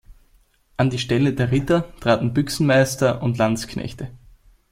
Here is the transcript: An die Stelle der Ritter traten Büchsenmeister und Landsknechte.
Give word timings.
An 0.77 0.89
die 0.89 0.97
Stelle 0.97 1.31
der 1.33 1.51
Ritter 1.51 1.93
traten 1.99 2.33
Büchsenmeister 2.33 3.21
und 3.21 3.37
Landsknechte. 3.37 4.09